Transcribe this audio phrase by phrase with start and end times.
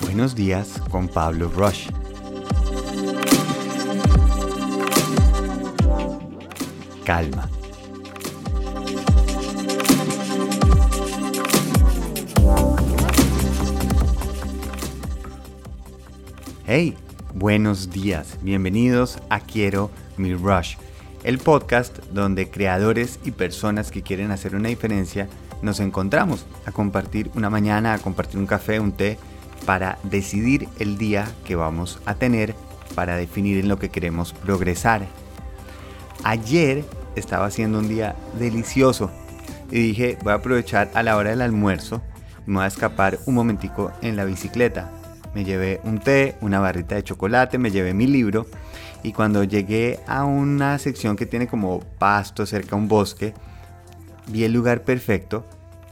[0.00, 1.88] Buenos días con Pablo Rush.
[7.04, 7.48] Calma.
[16.66, 16.96] Hey,
[17.34, 18.38] buenos días.
[18.42, 20.76] Bienvenidos a Quiero mi Rush,
[21.22, 25.28] el podcast donde creadores y personas que quieren hacer una diferencia
[25.62, 29.18] nos encontramos a compartir una mañana, a compartir un café, un té,
[29.66, 32.54] para decidir el día que vamos a tener,
[32.94, 35.06] para definir en lo que queremos progresar.
[36.22, 36.84] Ayer
[37.16, 39.10] estaba haciendo un día delicioso
[39.70, 42.02] y dije, voy a aprovechar a la hora del almuerzo
[42.46, 44.90] y me voy a escapar un momentico en la bicicleta.
[45.34, 48.46] Me llevé un té, una barrita de chocolate, me llevé mi libro
[49.02, 53.34] y cuando llegué a una sección que tiene como pasto cerca a un bosque,
[54.28, 55.44] vi el lugar perfecto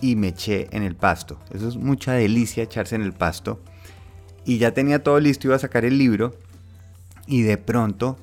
[0.00, 1.38] y me eché en el pasto.
[1.52, 3.60] Eso es mucha delicia echarse en el pasto.
[4.44, 6.34] Y ya tenía todo listo, iba a sacar el libro
[7.26, 8.16] y de pronto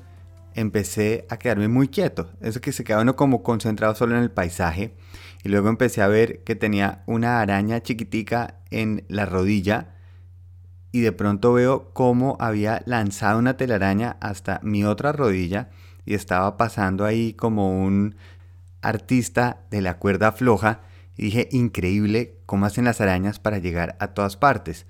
[0.54, 2.30] empecé a quedarme muy quieto.
[2.40, 4.94] Eso que se queda uno como concentrado solo en el paisaje.
[5.44, 9.94] Y luego empecé a ver que tenía una araña chiquitica en la rodilla.
[10.90, 15.68] Y de pronto veo cómo había lanzado una telaraña hasta mi otra rodilla.
[16.04, 18.16] Y estaba pasando ahí como un
[18.82, 20.80] artista de la cuerda floja
[21.16, 24.86] y dije, increíble cómo hacen las arañas para llegar a todas partes.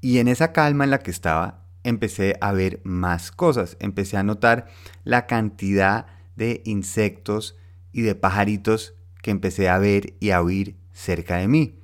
[0.00, 3.76] Y en esa calma en la que estaba, empecé a ver más cosas.
[3.80, 4.66] Empecé a notar
[5.04, 7.56] la cantidad de insectos
[7.92, 11.78] y de pajaritos que empecé a ver y a oír cerca de mí.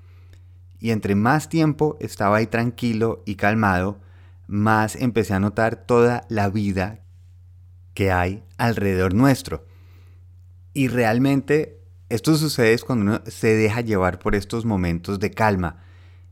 [0.81, 4.01] Y entre más tiempo estaba ahí tranquilo y calmado,
[4.47, 7.01] más empecé a notar toda la vida
[7.95, 9.67] que hay alrededor nuestro.
[10.73, 11.78] Y realmente
[12.09, 15.77] esto sucede cuando uno se deja llevar por estos momentos de calma.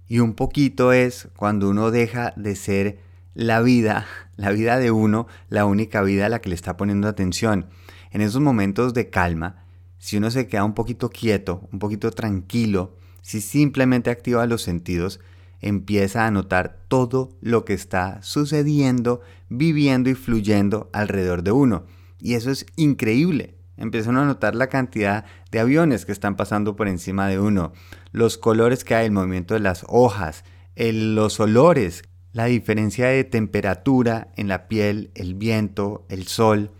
[0.08, 2.98] Y un poquito es cuando uno deja de ser
[3.34, 7.08] la vida, la vida de uno, la única vida a la que le está poniendo
[7.08, 7.66] atención.
[8.10, 9.64] En esos momentos de calma,
[9.98, 15.20] si uno se queda un poquito quieto, un poquito tranquilo, si simplemente activa los sentidos,
[15.60, 21.84] empieza a notar todo lo que está sucediendo, viviendo y fluyendo alrededor de uno.
[22.20, 23.55] Y eso es increíble.
[23.76, 27.72] Empiezan a notar la cantidad de aviones que están pasando por encima de uno,
[28.12, 30.44] los colores que hay, el movimiento de las hojas,
[30.76, 36.70] los olores, la diferencia de temperatura en la piel, el viento, el sol,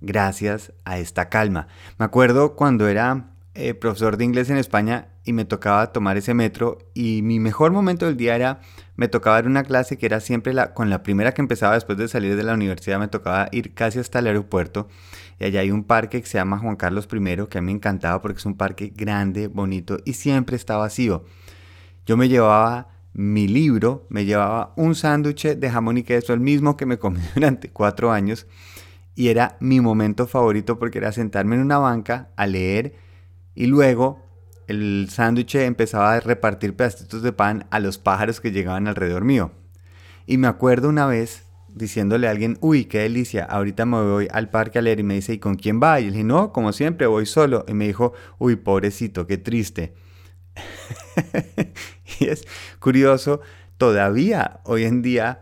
[0.00, 1.68] gracias a esta calma.
[1.98, 6.34] Me acuerdo cuando era eh, profesor de inglés en España y me tocaba tomar ese
[6.34, 8.60] metro y mi mejor momento del día era,
[8.96, 11.98] me tocaba dar una clase que era siempre la, con la primera que empezaba después
[11.98, 14.88] de salir de la universidad, me tocaba ir casi hasta el aeropuerto
[15.38, 17.72] y allá hay un parque que se llama Juan Carlos I, que a mí me
[17.72, 21.24] encantaba porque es un parque grande, bonito y siempre está vacío.
[22.06, 26.76] Yo me llevaba mi libro, me llevaba un sándwich de jamón y queso, el mismo
[26.76, 28.46] que me comí durante cuatro años,
[29.14, 32.94] y era mi momento favorito porque era sentarme en una banca a leer
[33.54, 34.29] y luego
[34.70, 39.52] el sándwich empezaba a repartir pedacitos de pan a los pájaros que llegaban alrededor mío.
[40.26, 41.44] Y me acuerdo una vez
[41.74, 45.14] diciéndole a alguien, uy, qué delicia, ahorita me voy al parque a leer y me
[45.14, 46.00] dice, ¿y con quién va?
[46.00, 47.64] Y le dije, no, como siempre, voy solo.
[47.68, 49.94] Y me dijo, uy, pobrecito, qué triste.
[52.20, 52.44] y es
[52.78, 53.40] curioso,
[53.76, 55.40] todavía hoy en día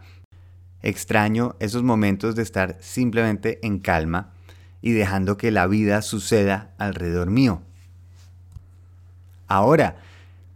[0.83, 4.33] extraño esos momentos de estar simplemente en calma
[4.81, 7.63] y dejando que la vida suceda alrededor mío.
[9.49, 9.97] Ahora,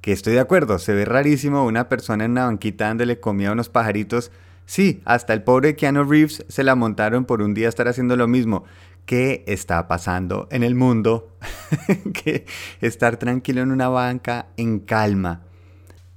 [0.00, 3.52] que estoy de acuerdo, se ve rarísimo una persona en una banquita dándole comida a
[3.52, 4.30] unos pajaritos,
[4.66, 8.28] Sí, hasta el pobre Keanu Reeves se la montaron por un día estar haciendo lo
[8.28, 8.64] mismo.
[9.04, 11.36] ¿Qué está pasando en el mundo?
[12.14, 12.46] que
[12.80, 15.42] estar tranquilo en una banca en calma.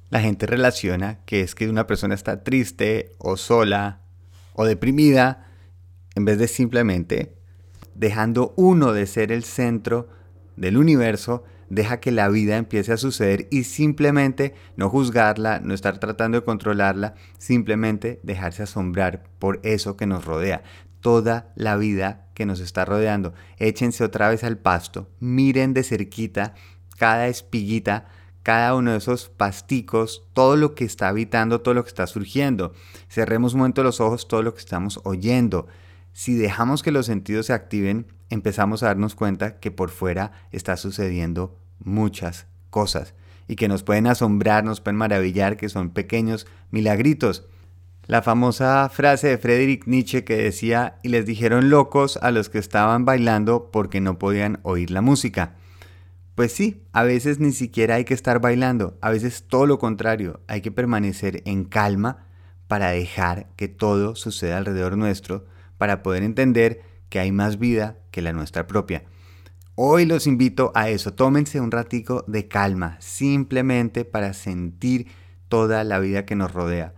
[0.10, 4.02] La gente relaciona que es que una persona está triste o sola
[4.54, 5.48] o deprimida
[6.16, 7.36] en vez de simplemente
[7.96, 10.08] dejando uno de ser el centro
[10.56, 16.00] del universo deja que la vida empiece a suceder y simplemente no juzgarla, no estar
[16.00, 20.64] tratando de controlarla, simplemente dejarse asombrar por eso que nos rodea.
[21.02, 23.34] Toda la vida que nos está rodeando.
[23.58, 26.54] Échense otra vez al pasto, miren de cerquita
[26.98, 28.06] cada espiguita,
[28.44, 32.74] cada uno de esos pasticos, todo lo que está habitando, todo lo que está surgiendo.
[33.10, 35.68] Cerremos un momento los ojos, todo lo que estamos oyendo.
[36.14, 40.78] Si dejamos que los sentidos se activen, empezamos a darnos cuenta que por fuera está
[40.78, 43.14] sucediendo muchas cosas
[43.48, 47.46] y que nos pueden asombrar, nos pueden maravillar, que son pequeños milagritos.
[48.08, 52.60] La famosa frase de Friedrich Nietzsche que decía, y les dijeron locos a los que
[52.60, 55.56] estaban bailando porque no podían oír la música.
[56.36, 60.42] Pues sí, a veces ni siquiera hay que estar bailando, a veces todo lo contrario,
[60.48, 62.28] hay que permanecer en calma
[62.68, 65.46] para dejar que todo suceda alrededor nuestro,
[65.78, 69.04] para poder entender que hay más vida que la nuestra propia.
[69.76, 75.08] Hoy los invito a eso, tómense un ratico de calma, simplemente para sentir
[75.50, 76.94] toda la vida que nos rodea,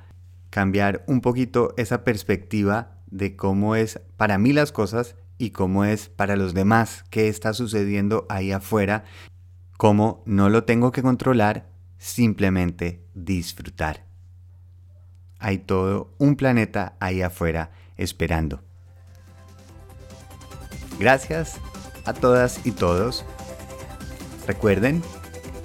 [0.52, 6.10] cambiar un poquito esa perspectiva de cómo es para mí las cosas y cómo es
[6.10, 9.06] para los demás, qué está sucediendo ahí afuera,
[9.78, 14.06] cómo no lo tengo que controlar, simplemente disfrutar.
[15.40, 18.67] Hay todo un planeta ahí afuera esperando.
[21.00, 21.60] Gracias
[22.06, 23.26] a todas y todos.
[24.48, 25.04] Recuerden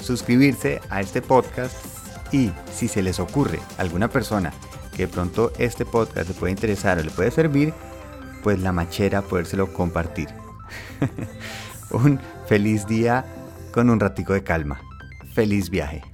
[0.00, 1.74] suscribirse a este podcast
[2.32, 4.52] y si se les ocurre alguna persona
[4.96, 7.72] que de pronto este podcast le puede interesar o le puede servir,
[8.42, 10.28] pues la machera podérselo compartir.
[11.90, 13.24] un feliz día
[13.72, 14.80] con un ratico de calma.
[15.34, 16.11] Feliz viaje.